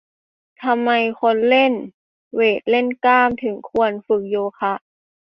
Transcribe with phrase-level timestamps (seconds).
[0.63, 1.73] ทำไมคนเล่น
[2.35, 4.73] เวต เล่นกล้าม ถึงควรฝึกโยคะ